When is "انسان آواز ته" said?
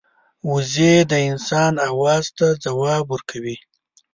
1.29-2.47